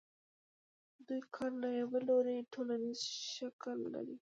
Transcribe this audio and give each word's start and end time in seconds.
د 0.95 0.99
دوی 1.07 1.21
کار 1.35 1.51
له 1.61 1.69
یوه 1.81 1.99
لوري 2.09 2.37
ټولنیز 2.53 2.99
شکل 3.35 3.77
لري 3.93 4.17